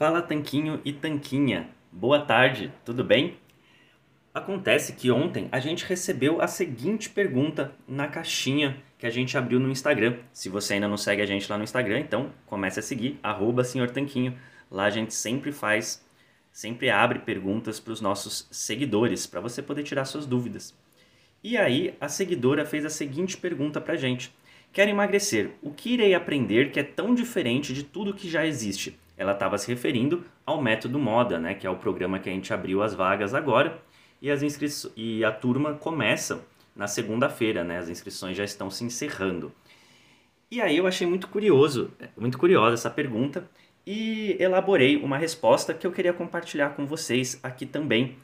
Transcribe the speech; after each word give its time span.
Fala 0.00 0.22
Tanquinho 0.22 0.80
e 0.82 0.94
Tanquinha, 0.94 1.68
boa 1.92 2.20
tarde, 2.20 2.72
tudo 2.86 3.04
bem? 3.04 3.36
Acontece 4.32 4.94
que 4.94 5.10
ontem 5.10 5.46
a 5.52 5.60
gente 5.60 5.84
recebeu 5.84 6.40
a 6.40 6.46
seguinte 6.46 7.10
pergunta 7.10 7.76
na 7.86 8.08
caixinha 8.08 8.82
que 8.96 9.04
a 9.04 9.10
gente 9.10 9.36
abriu 9.36 9.60
no 9.60 9.70
Instagram. 9.70 10.16
Se 10.32 10.48
você 10.48 10.72
ainda 10.72 10.88
não 10.88 10.96
segue 10.96 11.20
a 11.20 11.26
gente 11.26 11.50
lá 11.50 11.58
no 11.58 11.64
Instagram, 11.64 12.00
então 12.00 12.32
comece 12.46 12.80
a 12.80 12.82
seguir, 12.82 13.20
arroba 13.22 13.62
Senhor 13.62 13.90
Tanquinho. 13.90 14.34
Lá 14.70 14.86
a 14.86 14.90
gente 14.90 15.12
sempre 15.12 15.52
faz, 15.52 16.02
sempre 16.50 16.88
abre 16.88 17.18
perguntas 17.18 17.78
para 17.78 17.92
os 17.92 18.00
nossos 18.00 18.48
seguidores, 18.50 19.26
para 19.26 19.42
você 19.42 19.60
poder 19.60 19.82
tirar 19.82 20.06
suas 20.06 20.24
dúvidas. 20.24 20.74
E 21.44 21.58
aí 21.58 21.94
a 22.00 22.08
seguidora 22.08 22.64
fez 22.64 22.86
a 22.86 22.90
seguinte 22.90 23.36
pergunta 23.36 23.78
para 23.82 23.92
a 23.92 23.98
gente. 23.98 24.34
Quero 24.72 24.90
emagrecer, 24.90 25.50
o 25.60 25.70
que 25.70 25.92
irei 25.92 26.14
aprender 26.14 26.70
que 26.70 26.80
é 26.80 26.84
tão 26.84 27.14
diferente 27.14 27.74
de 27.74 27.82
tudo 27.82 28.14
que 28.14 28.30
já 28.30 28.46
existe? 28.46 28.98
Ela 29.20 29.32
estava 29.32 29.58
se 29.58 29.68
referindo 29.68 30.24
ao 30.46 30.62
método 30.62 30.98
moda, 30.98 31.38
né, 31.38 31.52
que 31.52 31.66
é 31.66 31.70
o 31.70 31.76
programa 31.76 32.18
que 32.18 32.30
a 32.30 32.32
gente 32.32 32.54
abriu 32.54 32.82
as 32.82 32.94
vagas 32.94 33.34
agora 33.34 33.78
e, 34.22 34.30
as 34.30 34.42
inscrições, 34.42 34.94
e 34.96 35.22
a 35.22 35.30
turma 35.30 35.74
começa 35.74 36.42
na 36.74 36.86
segunda-feira, 36.86 37.62
né? 37.62 37.76
As 37.76 37.90
inscrições 37.90 38.34
já 38.34 38.44
estão 38.44 38.70
se 38.70 38.82
encerrando. 38.82 39.52
E 40.50 40.58
aí 40.58 40.78
eu 40.78 40.86
achei 40.86 41.06
muito 41.06 41.28
curioso, 41.28 41.92
muito 42.16 42.38
curiosa 42.38 42.72
essa 42.72 42.88
pergunta 42.88 43.46
e 43.86 44.38
elaborei 44.40 44.96
uma 44.96 45.18
resposta 45.18 45.74
que 45.74 45.86
eu 45.86 45.92
queria 45.92 46.14
compartilhar 46.14 46.70
com 46.70 46.86
vocês 46.86 47.38
aqui 47.42 47.66
também. 47.66 48.16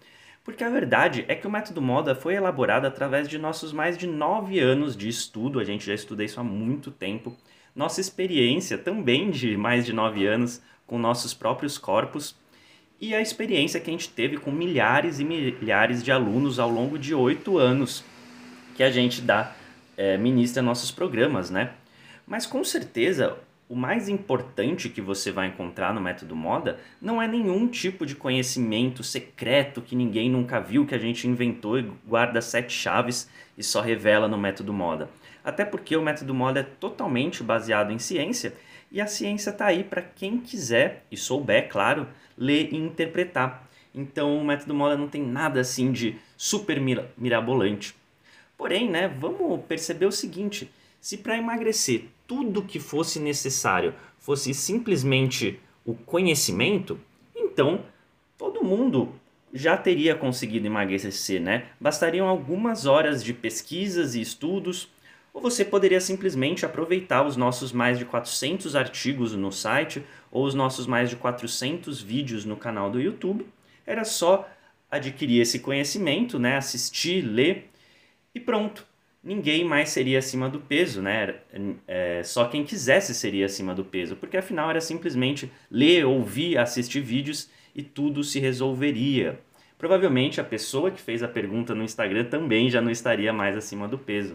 Porque 0.42 0.64
a 0.64 0.70
verdade 0.70 1.26
é 1.28 1.34
que 1.34 1.46
o 1.46 1.50
método 1.50 1.82
Moda 1.82 2.14
foi 2.14 2.36
elaborado 2.36 2.86
através 2.86 3.28
de 3.28 3.36
nossos 3.36 3.70
mais 3.70 3.98
de 3.98 4.06
nove 4.06 4.58
anos 4.60 4.96
de 4.96 5.10
estudo, 5.10 5.60
a 5.60 5.64
gente 5.64 5.84
já 5.84 5.92
estuda 5.92 6.24
isso 6.24 6.40
há 6.40 6.44
muito 6.44 6.90
tempo, 6.90 7.36
nossa 7.74 8.00
experiência 8.00 8.78
também 8.78 9.30
de 9.30 9.54
mais 9.58 9.84
de 9.84 9.92
nove 9.92 10.26
anos 10.26 10.62
com 10.86 10.98
nossos 10.98 11.34
próprios 11.34 11.78
corpos 11.78 12.34
e 13.00 13.14
a 13.14 13.20
experiência 13.20 13.80
que 13.80 13.90
a 13.90 13.92
gente 13.92 14.08
teve 14.08 14.38
com 14.38 14.50
milhares 14.50 15.20
e 15.20 15.24
milhares 15.24 16.02
de 16.02 16.10
alunos 16.10 16.58
ao 16.58 16.70
longo 16.70 16.98
de 16.98 17.14
oito 17.14 17.58
anos 17.58 18.02
que 18.74 18.82
a 18.82 18.90
gente 18.90 19.20
dá, 19.20 19.54
é, 19.96 20.16
ministra 20.16 20.62
nossos 20.62 20.90
programas, 20.90 21.50
né? 21.50 21.72
Mas 22.26 22.46
com 22.46 22.62
certeza 22.64 23.38
o 23.68 23.74
mais 23.74 24.08
importante 24.08 24.88
que 24.88 25.00
você 25.00 25.32
vai 25.32 25.48
encontrar 25.48 25.92
no 25.92 26.00
método 26.00 26.36
moda 26.36 26.78
não 27.00 27.20
é 27.20 27.26
nenhum 27.26 27.66
tipo 27.66 28.06
de 28.06 28.14
conhecimento 28.14 29.02
secreto 29.02 29.82
que 29.82 29.96
ninguém 29.96 30.30
nunca 30.30 30.60
viu, 30.60 30.86
que 30.86 30.94
a 30.94 30.98
gente 30.98 31.26
inventou 31.26 31.78
e 31.78 31.90
guarda 32.06 32.40
sete 32.40 32.72
chaves 32.72 33.28
e 33.58 33.62
só 33.62 33.80
revela 33.80 34.28
no 34.28 34.38
método 34.38 34.72
moda. 34.72 35.08
Até 35.46 35.64
porque 35.64 35.96
o 35.96 36.02
método 36.02 36.34
moda 36.34 36.58
é 36.58 36.64
totalmente 36.64 37.40
baseado 37.40 37.92
em 37.92 38.00
ciência 38.00 38.52
e 38.90 39.00
a 39.00 39.06
ciência 39.06 39.50
está 39.50 39.66
aí 39.66 39.84
para 39.84 40.02
quem 40.02 40.40
quiser 40.40 41.04
e 41.08 41.16
souber, 41.16 41.68
claro, 41.68 42.08
ler 42.36 42.72
e 42.72 42.76
interpretar. 42.76 43.70
Então 43.94 44.36
o 44.36 44.44
método 44.44 44.74
moda 44.74 44.96
não 44.96 45.06
tem 45.06 45.22
nada 45.22 45.60
assim 45.60 45.92
de 45.92 46.16
super 46.36 46.80
mirabolante. 47.16 47.94
Porém, 48.58 48.90
né, 48.90 49.06
vamos 49.06 49.64
perceber 49.66 50.06
o 50.06 50.10
seguinte: 50.10 50.68
se 51.00 51.16
para 51.16 51.38
emagrecer 51.38 52.06
tudo 52.26 52.64
que 52.64 52.80
fosse 52.80 53.20
necessário 53.20 53.94
fosse 54.18 54.52
simplesmente 54.52 55.60
o 55.84 55.94
conhecimento, 55.94 56.98
então 57.36 57.84
todo 58.36 58.64
mundo 58.64 59.14
já 59.54 59.76
teria 59.76 60.16
conseguido 60.16 60.66
emagrecer, 60.66 61.40
né? 61.40 61.66
Bastariam 61.80 62.26
algumas 62.26 62.84
horas 62.84 63.22
de 63.22 63.32
pesquisas 63.32 64.16
e 64.16 64.20
estudos, 64.20 64.88
ou 65.36 65.42
você 65.42 65.66
poderia 65.66 66.00
simplesmente 66.00 66.64
aproveitar 66.64 67.22
os 67.22 67.36
nossos 67.36 67.70
mais 67.70 67.98
de 67.98 68.06
400 68.06 68.74
artigos 68.74 69.34
no 69.34 69.52
site 69.52 70.02
ou 70.32 70.46
os 70.46 70.54
nossos 70.54 70.86
mais 70.86 71.10
de 71.10 71.16
400 71.16 72.00
vídeos 72.00 72.46
no 72.46 72.56
canal 72.56 72.90
do 72.90 72.98
YouTube. 72.98 73.46
Era 73.86 74.02
só 74.02 74.48
adquirir 74.90 75.42
esse 75.42 75.58
conhecimento, 75.58 76.38
né? 76.38 76.56
Assistir, 76.56 77.20
ler 77.20 77.68
e 78.34 78.40
pronto 78.40 78.86
ninguém 79.22 79.62
mais 79.62 79.90
seria 79.90 80.20
acima 80.20 80.48
do 80.48 80.58
peso, 80.58 81.02
né? 81.02 81.34
É, 81.86 82.22
só 82.24 82.46
quem 82.46 82.64
quisesse 82.64 83.14
seria 83.14 83.44
acima 83.44 83.74
do 83.74 83.84
peso, 83.84 84.16
porque 84.16 84.38
afinal 84.38 84.70
era 84.70 84.80
simplesmente 84.80 85.52
ler, 85.70 86.06
ouvir, 86.06 86.56
assistir 86.56 87.02
vídeos 87.02 87.50
e 87.74 87.82
tudo 87.82 88.24
se 88.24 88.40
resolveria. 88.40 89.38
Provavelmente 89.76 90.40
a 90.40 90.44
pessoa 90.44 90.90
que 90.90 91.02
fez 91.02 91.22
a 91.22 91.28
pergunta 91.28 91.74
no 91.74 91.84
Instagram 91.84 92.24
também 92.24 92.70
já 92.70 92.80
não 92.80 92.90
estaria 92.90 93.34
mais 93.34 93.54
acima 93.54 93.86
do 93.86 93.98
peso. 93.98 94.34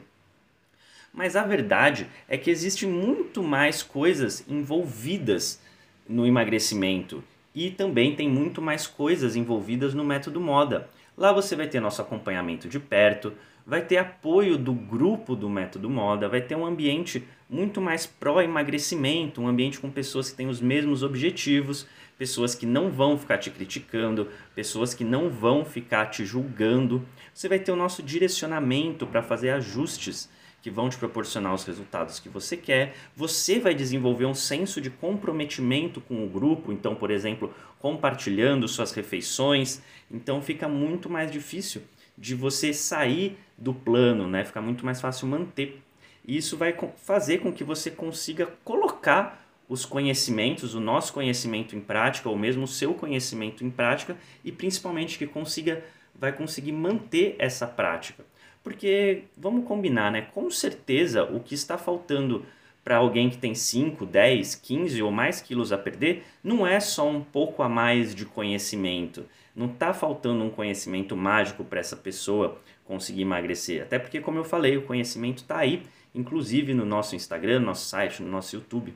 Mas 1.14 1.36
a 1.36 1.44
verdade 1.44 2.08
é 2.28 2.38
que 2.38 2.50
existe 2.50 2.88
muito 2.88 3.44
mais 3.44 3.84
coisas 3.84 4.46
envolvidas 4.48 5.62
no 6.08 6.26
emagrecimento 6.26 7.24
e 7.54 7.70
também 7.70 8.16
tem 8.16 8.30
muito 8.30 8.62
mais 8.62 8.88
coisas 8.88 9.36
envolvidas 9.36 9.94
no 9.94 10.04
método 10.04 10.40
moda. 10.40 10.90
Lá 11.18 11.34
você 11.34 11.56
vai 11.56 11.68
ter 11.68 11.82
nosso 11.82 12.02
acompanhamento 12.02 12.70
de 12.70 12.80
perto, 12.80 13.34
vai 13.66 13.82
ter 13.82 13.98
apoio 13.98 14.58
do 14.58 14.74
grupo 14.74 15.36
do 15.36 15.50
Método 15.50 15.90
Moda, 15.90 16.28
vai 16.28 16.42
ter 16.42 16.56
um 16.56 16.66
ambiente 16.66 17.24
muito 17.50 17.82
mais 17.82 18.06
pró-emagrecimento, 18.06 19.42
um 19.42 19.48
ambiente 19.48 19.80
com 19.80 19.92
pessoas 19.92 20.30
que 20.30 20.38
têm 20.38 20.48
os 20.48 20.62
mesmos 20.62 21.04
objetivos, 21.04 21.86
pessoas 22.18 22.56
que 22.56 22.66
não 22.66 22.90
vão 22.90 23.18
ficar 23.18 23.38
te 23.38 23.52
criticando, 23.52 24.30
pessoas 24.56 24.94
que 24.94 25.04
não 25.04 25.30
vão 25.30 25.66
ficar 25.66 26.08
te 26.08 26.26
julgando. 26.26 27.06
Você 27.34 27.50
vai 27.50 27.60
ter 27.60 27.72
o 27.72 27.76
nosso 27.76 28.02
direcionamento 28.02 29.06
para 29.06 29.22
fazer 29.22 29.50
ajustes 29.50 30.30
que 30.62 30.70
vão 30.70 30.90
te 30.90 30.98
proporcionar 30.98 31.54
os 31.54 31.64
resultados 31.64 32.20
que 32.20 32.30
você 32.30 32.56
quer. 32.56 32.96
Você 33.16 33.60
vai 33.60 33.74
desenvolver 33.74 34.26
um 34.26 34.34
senso 34.34 34.80
de 34.80 34.90
comprometimento 34.90 36.00
com 36.00 36.24
o 36.24 36.30
grupo, 36.30 36.72
então, 36.72 36.96
por 36.96 37.10
exemplo, 37.10 37.54
compartilhando 37.80 38.68
suas 38.68 38.92
refeições. 38.92 39.82
Então 40.10 40.42
fica 40.42 40.68
muito 40.68 41.10
mais 41.10 41.32
difícil 41.32 41.82
de 42.18 42.36
você 42.36 42.74
sair 42.74 43.38
do 43.58 43.74
plano, 43.74 44.28
né? 44.28 44.44
Fica 44.46 44.62
muito 44.62 44.86
mais 44.86 45.02
fácil 45.02 45.28
manter. 45.28 45.82
E 46.26 46.38
isso 46.38 46.56
vai 46.56 46.76
fazer 46.98 47.40
com 47.40 47.52
que 47.52 47.64
você 47.64 47.90
consiga 47.90 48.48
colocar 48.64 49.42
os 49.68 49.86
conhecimentos, 49.86 50.76
o 50.76 50.80
nosso 50.80 51.14
conhecimento 51.14 51.76
em 51.76 51.80
prática, 51.80 52.30
ou 52.30 52.38
mesmo 52.38 52.66
o 52.66 52.68
seu 52.68 52.94
conhecimento 52.94 53.64
em 53.64 53.72
prática, 53.72 54.18
e 54.44 54.52
principalmente 54.52 55.18
que 55.18 55.26
consiga, 55.26 55.84
vai 56.14 56.34
conseguir 56.34 56.74
manter 56.74 57.36
essa 57.40 57.66
prática. 57.66 58.26
Porque 58.64 59.24
vamos 59.36 59.66
combinar, 59.66 60.12
né? 60.12 60.22
Com 60.22 60.50
certeza 60.52 61.24
o 61.24 61.40
que 61.40 61.56
está 61.56 61.78
faltando 61.78 62.46
para 62.84 62.98
alguém 62.98 63.30
que 63.30 63.38
tem 63.38 63.54
5, 63.54 64.06
10, 64.06 64.56
15 64.56 65.04
ou 65.04 65.12
mais 65.12 65.40
quilos 65.40 65.72
a 65.72 65.78
perder, 65.78 66.24
não 66.44 66.66
é 66.66 66.80
só 66.80 67.08
um 67.08 67.22
pouco 67.22 67.62
a 67.62 67.70
mais 67.70 68.16
de 68.16 68.26
conhecimento. 68.26 69.26
Não 69.56 69.68
está 69.68 69.94
faltando 69.94 70.44
um 70.44 70.50
conhecimento 70.50 71.16
mágico 71.16 71.64
para 71.64 71.80
essa 71.80 71.96
pessoa 71.96 72.60
conseguir 72.86 73.22
emagrecer. 73.22 73.84
Até 73.84 74.00
porque, 74.00 74.20
como 74.20 74.38
eu 74.38 74.44
falei, 74.44 74.78
o 74.78 74.84
conhecimento 74.84 75.40
está 75.40 75.58
aí, 75.58 75.84
inclusive 76.16 76.74
no 76.74 76.86
nosso 76.86 77.16
Instagram, 77.16 77.60
no 77.60 77.68
nosso 77.68 77.88
site, 77.88 78.24
no 78.24 78.30
nosso 78.30 78.56
YouTube. 78.56 78.94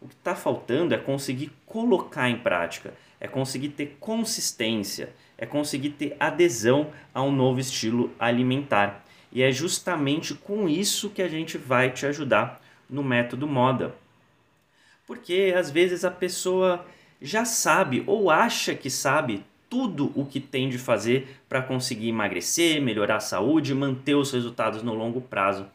O 0.00 0.08
que 0.08 0.14
está 0.14 0.34
faltando 0.34 0.94
é 0.94 0.98
conseguir 0.98 1.52
colocar 1.64 2.28
em 2.28 2.38
prática, 2.38 2.92
é 3.20 3.28
conseguir 3.28 3.68
ter 3.70 3.96
consistência, 4.00 5.10
é 5.42 5.46
conseguir 5.46 5.90
ter 5.90 6.16
adesão 6.20 6.92
a 7.12 7.20
um 7.20 7.32
novo 7.32 7.58
estilo 7.58 8.12
alimentar. 8.16 9.04
E 9.32 9.42
é 9.42 9.50
justamente 9.50 10.34
com 10.34 10.68
isso 10.68 11.10
que 11.10 11.20
a 11.20 11.26
gente 11.26 11.58
vai 11.58 11.90
te 11.90 12.06
ajudar 12.06 12.62
no 12.88 13.02
método 13.02 13.48
moda. 13.48 13.92
Porque 15.04 15.52
às 15.58 15.68
vezes 15.68 16.04
a 16.04 16.12
pessoa 16.12 16.86
já 17.20 17.44
sabe 17.44 18.04
ou 18.06 18.30
acha 18.30 18.72
que 18.72 18.88
sabe 18.88 19.44
tudo 19.68 20.12
o 20.14 20.24
que 20.24 20.38
tem 20.38 20.68
de 20.68 20.78
fazer 20.78 21.40
para 21.48 21.60
conseguir 21.60 22.10
emagrecer, 22.10 22.80
melhorar 22.80 23.16
a 23.16 23.20
saúde, 23.20 23.74
manter 23.74 24.14
os 24.14 24.30
resultados 24.30 24.80
no 24.84 24.94
longo 24.94 25.20
prazo. 25.20 25.66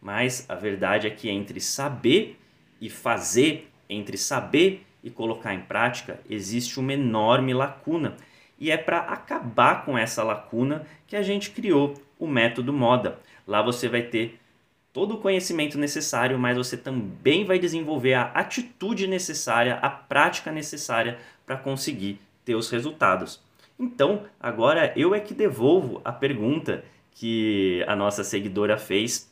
Mas 0.00 0.48
a 0.48 0.54
verdade 0.54 1.08
é 1.08 1.10
que 1.10 1.28
entre 1.28 1.60
saber 1.60 2.38
e 2.80 2.88
fazer, 2.88 3.68
entre 3.90 4.16
saber 4.16 4.86
e 5.02 5.10
colocar 5.10 5.52
em 5.52 5.62
prática, 5.62 6.20
existe 6.30 6.78
uma 6.78 6.92
enorme 6.92 7.52
lacuna. 7.52 8.16
E 8.58 8.70
é 8.70 8.76
para 8.76 9.00
acabar 9.00 9.84
com 9.84 9.96
essa 9.96 10.22
lacuna 10.22 10.86
que 11.06 11.16
a 11.16 11.22
gente 11.22 11.50
criou 11.50 11.94
o 12.18 12.26
método 12.26 12.72
Moda. 12.72 13.18
Lá 13.46 13.62
você 13.62 13.88
vai 13.88 14.02
ter 14.02 14.38
todo 14.92 15.16
o 15.16 15.18
conhecimento 15.18 15.76
necessário, 15.76 16.38
mas 16.38 16.56
você 16.56 16.76
também 16.76 17.44
vai 17.44 17.58
desenvolver 17.58 18.14
a 18.14 18.22
atitude 18.22 19.06
necessária, 19.06 19.74
a 19.82 19.90
prática 19.90 20.50
necessária 20.50 21.18
para 21.44 21.56
conseguir 21.56 22.18
ter 22.44 22.54
os 22.54 22.70
resultados. 22.70 23.42
Então, 23.78 24.24
agora 24.40 24.92
eu 24.96 25.14
é 25.14 25.20
que 25.20 25.34
devolvo 25.34 26.00
a 26.02 26.12
pergunta 26.12 26.82
que 27.10 27.84
a 27.86 27.94
nossa 27.94 28.24
seguidora 28.24 28.78
fez, 28.78 29.30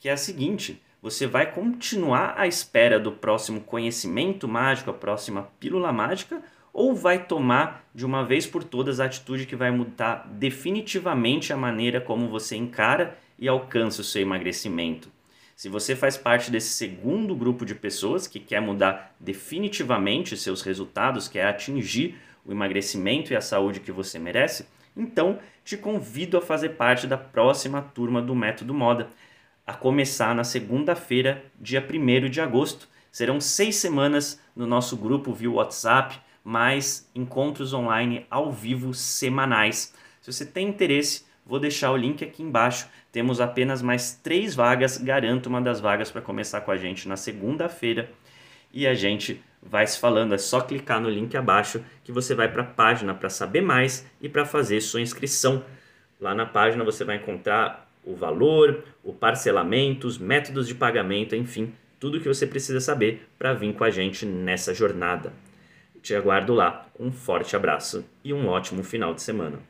que 0.00 0.08
é 0.08 0.12
a 0.12 0.16
seguinte: 0.16 0.80
você 1.02 1.26
vai 1.26 1.52
continuar 1.52 2.34
à 2.38 2.46
espera 2.46 2.98
do 2.98 3.12
próximo 3.12 3.60
conhecimento 3.60 4.48
mágico, 4.48 4.90
a 4.90 4.94
próxima 4.94 5.48
pílula 5.60 5.92
mágica, 5.92 6.42
ou 6.72 6.94
vai 6.94 7.24
tomar 7.24 7.84
de 7.94 8.06
uma 8.06 8.24
vez 8.24 8.46
por 8.46 8.64
todas 8.64 8.98
a 8.98 9.04
atitude 9.04 9.46
que 9.46 9.56
vai 9.56 9.70
mudar 9.70 10.26
definitivamente 10.32 11.52
a 11.52 11.56
maneira 11.56 12.00
como 12.00 12.28
você 12.28 12.56
encara 12.56 13.18
e 13.38 13.46
alcança 13.46 14.00
o 14.00 14.04
seu 14.04 14.22
emagrecimento. 14.22 15.10
Se 15.54 15.68
você 15.68 15.94
faz 15.94 16.16
parte 16.16 16.50
desse 16.50 16.70
segundo 16.70 17.36
grupo 17.36 17.64
de 17.64 17.74
pessoas 17.74 18.26
que 18.26 18.40
quer 18.40 18.60
mudar 18.60 19.14
definitivamente 19.20 20.36
seus 20.36 20.62
resultados, 20.62 21.28
quer 21.28 21.46
atingir 21.46 22.18
o 22.44 22.50
emagrecimento 22.50 23.32
e 23.32 23.36
a 23.36 23.40
saúde 23.40 23.80
que 23.80 23.92
você 23.92 24.18
merece, 24.18 24.66
então 24.96 25.38
te 25.64 25.76
convido 25.76 26.36
a 26.36 26.42
fazer 26.42 26.70
parte 26.70 27.06
da 27.06 27.16
próxima 27.16 27.80
turma 27.80 28.20
do 28.20 28.34
Método 28.34 28.74
Moda, 28.74 29.08
a 29.66 29.72
começar 29.72 30.34
na 30.34 30.42
segunda-feira, 30.42 31.44
dia 31.60 31.80
1 31.80 32.28
de 32.28 32.40
agosto. 32.40 32.88
Serão 33.10 33.40
seis 33.40 33.76
semanas 33.76 34.40
no 34.56 34.66
nosso 34.66 34.96
grupo 34.96 35.32
via 35.32 35.50
WhatsApp, 35.50 36.20
mais 36.44 37.08
encontros 37.14 37.72
online 37.72 38.26
ao 38.30 38.50
vivo 38.50 38.92
semanais. 38.94 39.94
Se 40.20 40.32
você 40.32 40.44
tem 40.44 40.68
interesse, 40.68 41.24
vou 41.44 41.58
deixar 41.58 41.90
o 41.90 41.96
link 41.96 42.24
aqui 42.24 42.42
embaixo. 42.42 42.88
Temos 43.10 43.40
apenas 43.40 43.82
mais 43.82 44.14
três 44.22 44.54
vagas, 44.54 44.98
garanto 44.98 45.46
uma 45.46 45.60
das 45.60 45.80
vagas 45.80 46.10
para 46.10 46.22
começar 46.22 46.60
com 46.62 46.70
a 46.70 46.76
gente 46.76 47.08
na 47.08 47.16
segunda-feira. 47.16 48.10
E 48.72 48.86
a 48.86 48.94
gente 48.94 49.42
vai 49.62 49.86
se 49.86 49.98
falando, 49.98 50.34
é 50.34 50.38
só 50.38 50.60
clicar 50.60 51.00
no 51.00 51.10
link 51.10 51.36
abaixo 51.36 51.84
que 52.02 52.10
você 52.10 52.34
vai 52.34 52.50
para 52.50 52.62
a 52.62 52.66
página 52.66 53.14
para 53.14 53.28
saber 53.28 53.60
mais 53.60 54.06
e 54.20 54.28
para 54.28 54.44
fazer 54.44 54.80
sua 54.80 55.00
inscrição. 55.00 55.62
Lá 56.20 56.34
na 56.34 56.46
página 56.46 56.82
você 56.82 57.04
vai 57.04 57.16
encontrar 57.16 57.88
o 58.04 58.16
valor, 58.16 58.82
o 59.04 59.12
parcelamento, 59.12 60.06
os 60.06 60.18
métodos 60.18 60.66
de 60.66 60.74
pagamento, 60.74 61.36
enfim, 61.36 61.72
tudo 62.00 62.18
o 62.18 62.20
que 62.20 62.28
você 62.28 62.46
precisa 62.46 62.80
saber 62.80 63.28
para 63.38 63.52
vir 63.52 63.74
com 63.74 63.84
a 63.84 63.90
gente 63.90 64.26
nessa 64.26 64.74
jornada. 64.74 65.32
Te 66.02 66.16
aguardo 66.16 66.52
lá. 66.52 66.86
Um 66.98 67.12
forte 67.12 67.54
abraço 67.54 68.04
e 68.24 68.34
um 68.34 68.48
ótimo 68.48 68.82
final 68.82 69.14
de 69.14 69.22
semana. 69.22 69.60